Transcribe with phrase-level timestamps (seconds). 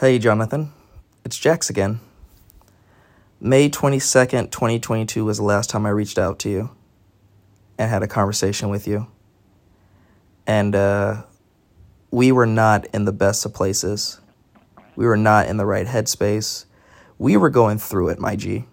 [0.00, 0.72] Hey, Jonathan.
[1.24, 1.98] It's Jax again.
[3.40, 6.70] May 22nd, 2022 was the last time I reached out to you
[7.76, 9.08] and had a conversation with you.
[10.46, 11.24] And uh,
[12.12, 14.20] we were not in the best of places.
[14.94, 16.66] We were not in the right headspace.
[17.18, 18.66] We were going through it, my G.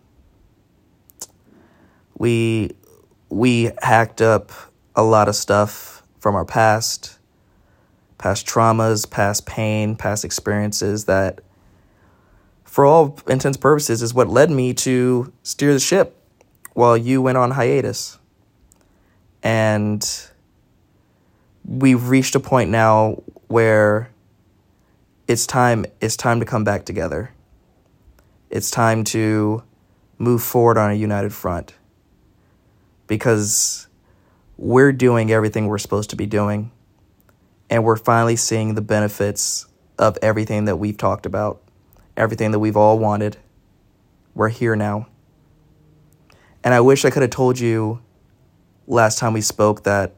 [2.20, 2.76] We
[3.30, 4.52] we hacked up
[4.96, 7.18] a lot of stuff from our past,
[8.26, 11.42] past traumas, past pain, past experiences that
[12.64, 16.20] for all intents purposes is what led me to steer the ship
[16.74, 18.18] while you went on hiatus.
[19.44, 20.04] And
[21.66, 24.10] we've reached a point now where
[25.28, 27.32] it's time it's time to come back together.
[28.50, 29.62] It's time to
[30.18, 31.76] move forward on a united front.
[33.06, 33.88] Because
[34.58, 36.72] we're doing everything we're supposed to be doing
[37.70, 41.62] and we're finally seeing the benefits of everything that we've talked about,
[42.18, 43.38] everything that we've all wanted.
[44.34, 45.08] We're here now.
[46.64, 48.02] And I wish I could have told you
[48.88, 50.14] last time we spoke that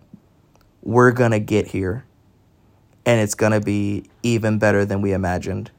[0.81, 2.05] we're going to get here
[3.05, 5.71] and it's going to be even better than we imagined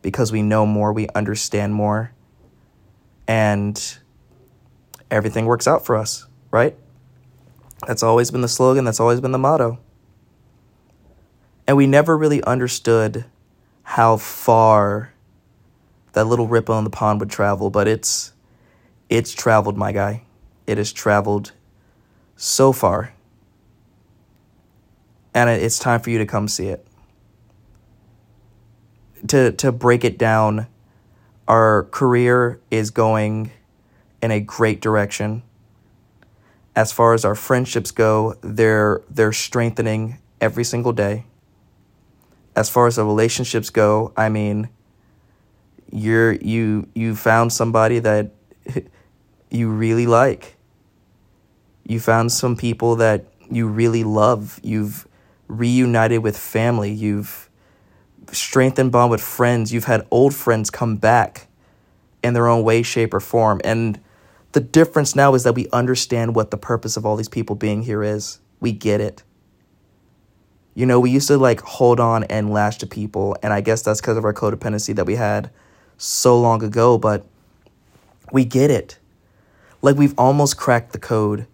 [0.00, 2.12] because we know more, we understand more,
[3.26, 3.98] and
[5.10, 6.76] everything works out for us, right?
[7.86, 9.78] That's always been the slogan, that's always been the motto.
[11.72, 13.24] And we never really understood
[13.82, 15.14] how far
[16.12, 18.34] that little ripple in the pond would travel, but it's
[19.08, 20.24] it's traveled, my guy.
[20.66, 21.52] It has traveled
[22.36, 23.14] so far
[25.32, 26.86] and it's time for you to come see it.
[29.28, 30.66] To to break it down,
[31.48, 33.50] our career is going
[34.22, 35.42] in a great direction.
[36.76, 41.24] As far as our friendships go, they're they're strengthening every single day.
[42.54, 44.68] As far as the relationships go, I mean,
[45.90, 48.32] you're you you found somebody that
[49.50, 50.56] you really like.
[51.84, 54.60] You found some people that you really love.
[54.62, 55.06] You've
[55.48, 56.90] reunited with family.
[56.90, 57.50] You've
[58.30, 59.72] strengthened bond with friends.
[59.72, 61.48] You've had old friends come back
[62.22, 63.60] in their own way, shape, or form.
[63.64, 64.00] And
[64.52, 67.82] the difference now is that we understand what the purpose of all these people being
[67.82, 68.40] here is.
[68.60, 69.22] We get it.
[70.74, 73.82] You know, we used to like hold on and lash to people, and I guess
[73.82, 75.50] that's because of our codependency that we had
[75.98, 77.26] so long ago, but
[78.32, 78.98] we get it.
[79.82, 81.46] Like we've almost cracked the code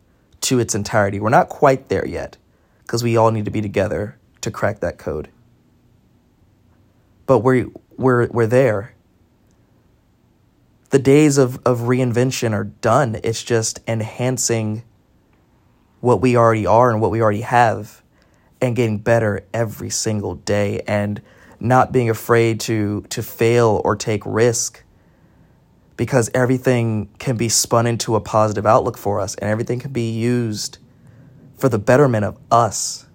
[0.42, 1.18] to its entirety.
[1.18, 2.36] We're not quite there yet
[2.82, 5.28] because we all need to be together to crack that code.
[7.26, 8.94] But we're, we're, we're there.
[10.90, 13.20] The days of, of reinvention are done.
[13.22, 14.84] It's just enhancing
[16.00, 18.02] what we already are and what we already have
[18.60, 21.22] and getting better every single day and
[21.60, 24.84] not being afraid to to fail or take risk
[25.96, 30.10] because everything can be spun into a positive outlook for us and everything can be
[30.10, 30.78] used
[31.56, 33.06] for the betterment of us.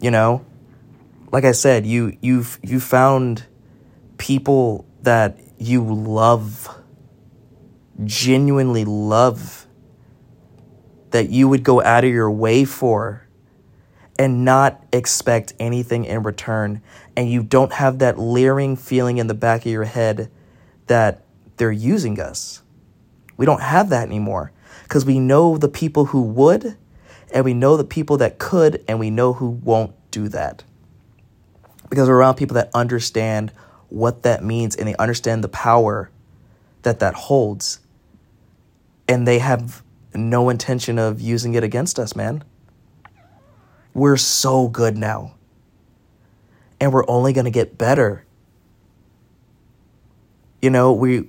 [0.00, 0.44] You know?
[1.30, 3.46] Like I said, you you've you found
[4.18, 6.68] people that you love
[8.04, 9.66] genuinely love
[11.10, 13.26] that you would go out of your way for
[14.20, 16.82] and not expect anything in return
[17.16, 20.30] and you don't have that leering feeling in the back of your head
[20.88, 21.24] that
[21.56, 22.60] they're using us.
[23.38, 26.76] We don't have that anymore because we know the people who would
[27.32, 30.64] and we know the people that could, and we know who won't do that.
[31.88, 33.52] Because we're around people that understand
[33.88, 36.10] what that means and they understand the power
[36.82, 37.80] that that holds.
[39.08, 39.82] And they have
[40.14, 42.44] no intention of using it against us, man.
[43.94, 45.34] We're so good now.
[46.80, 48.24] And we're only going to get better.
[50.62, 51.28] You know, we,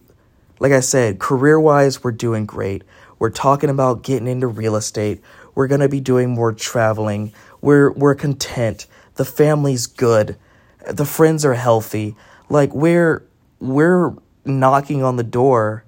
[0.59, 2.83] like I said, career wise, we're doing great.
[3.19, 5.21] We're talking about getting into real estate.
[5.53, 7.33] We're going to be doing more traveling.
[7.61, 8.87] We're we're content.
[9.15, 10.37] The family's good.
[10.89, 12.15] The friends are healthy.
[12.49, 13.23] Like we're
[13.59, 14.13] we're
[14.43, 15.85] knocking on the door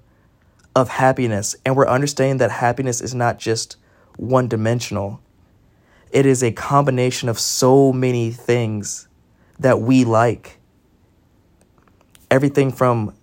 [0.76, 3.76] of happiness and we're understanding that happiness is not just
[4.16, 5.20] one dimensional.
[6.14, 9.08] It is a combination of so many things
[9.58, 10.60] that we like.
[12.30, 13.16] Everything from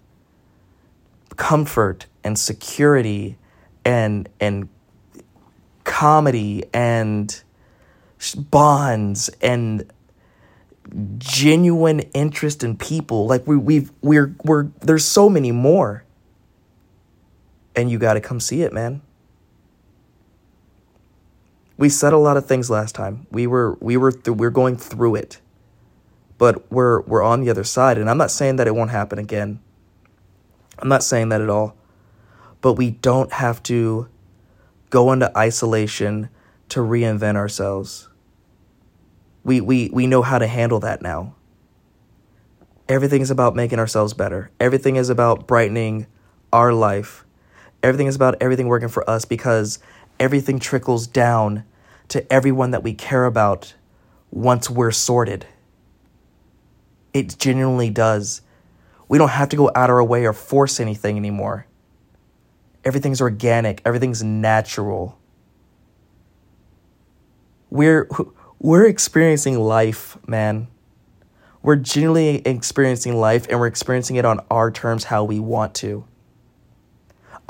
[1.38, 3.38] comfort and security
[3.86, 4.68] and and
[5.86, 7.42] comedy and
[8.36, 9.90] bonds and
[11.18, 13.26] genuine interest in people.
[13.26, 16.04] Like we we've we're we're there's so many more.
[17.74, 19.02] And you got to come see it man
[21.81, 24.50] we said a lot of things last time we were we were th- we we're
[24.51, 25.42] going through it
[26.42, 29.19] but we're we're on the other side and I'm not saying that it won't happen
[29.19, 29.60] again.
[30.80, 31.75] I'm not saying that at all.
[32.62, 34.07] But we don't have to
[34.89, 36.30] go into isolation
[36.69, 38.10] to reinvent ourselves.
[39.44, 41.36] We we we know how to handle that now.
[42.89, 44.50] Everything is about making ourselves better.
[44.60, 46.07] Everything is about brightening
[46.51, 47.24] our life.
[47.84, 49.77] Everything is about everything working for us because
[50.19, 51.66] everything trickles down
[52.12, 53.74] to everyone that we care about
[54.31, 55.46] once we're sorted.
[57.13, 58.42] It genuinely does.
[59.08, 61.68] We don't have to go out of our way or force anything anymore.
[62.84, 65.18] Everything's organic, everything's natural.
[67.69, 68.10] We're
[68.60, 70.68] we're experiencing life, man.
[71.63, 76.06] We're genuinely experiencing life and we're experiencing it on our terms how we want to.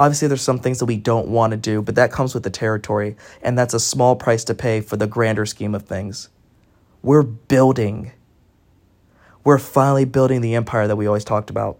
[0.01, 2.49] Obviously, there's some things that we don't want to do, but that comes with the
[2.49, 6.29] territory, and that's a small price to pay for the grander scheme of things.
[7.03, 8.11] We're building.
[9.43, 11.77] We're finally building the empire that we always talked about.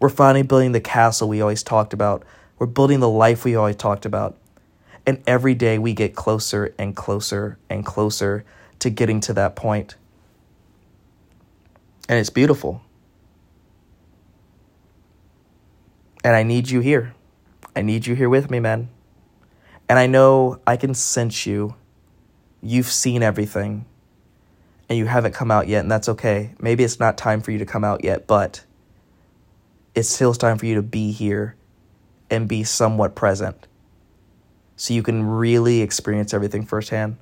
[0.00, 2.24] We're finally building the castle we always talked about.
[2.58, 4.36] We're building the life we always talked about.
[5.06, 8.44] And every day we get closer and closer and closer
[8.80, 9.94] to getting to that point.
[12.08, 12.82] And it's beautiful.
[16.24, 17.14] And I need you here.
[17.76, 18.88] I need you here with me, man.
[19.88, 21.74] And I know I can sense you.
[22.60, 23.86] You've seen everything.
[24.88, 26.54] And you haven't come out yet, and that's okay.
[26.58, 28.64] Maybe it's not time for you to come out yet, but
[29.94, 31.56] it's still time for you to be here
[32.30, 33.66] and be somewhat present
[34.76, 37.16] so you can really experience everything firsthand.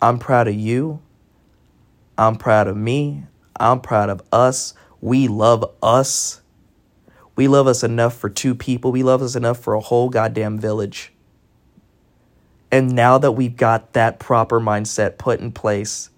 [0.00, 1.00] I'm proud of you.
[2.18, 3.24] I'm proud of me.
[3.58, 4.74] I'm proud of us.
[5.00, 6.41] We love us.
[7.34, 8.92] We love us enough for two people.
[8.92, 11.12] We love us enough for a whole goddamn village.
[12.70, 16.10] And now that we've got that proper mindset put in place,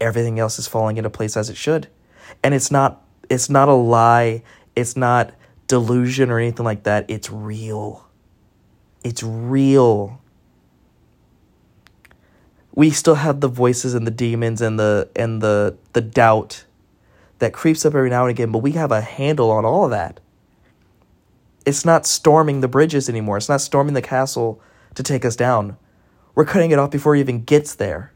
[0.00, 1.88] everything else is falling into place as it should.
[2.42, 4.42] And it's not it's not a lie.
[4.76, 5.32] It's not
[5.66, 7.06] delusion or anything like that.
[7.08, 8.06] It's real.
[9.02, 10.20] It's real.
[12.74, 16.65] We still have the voices and the demons and the and the the doubt
[17.38, 19.90] that creeps up every now and again, but we have a handle on all of
[19.90, 20.20] that.
[21.64, 23.36] It's not storming the bridges anymore.
[23.36, 24.60] It's not storming the castle
[24.94, 25.76] to take us down.
[26.34, 28.12] We're cutting it off before it even gets there.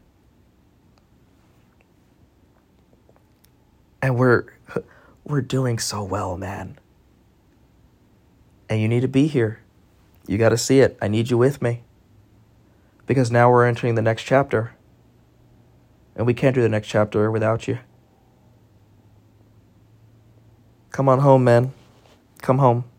[4.01, 4.45] And we're
[5.25, 6.79] we're doing so well, man.
[8.69, 9.59] And you need to be here.
[10.27, 10.97] You got to see it.
[11.01, 11.83] I need you with me.
[13.05, 14.73] Because now we're entering the next chapter.
[16.15, 17.79] And we can't do the next chapter without you.
[20.91, 21.71] Come on home, man.
[22.41, 22.90] Come home.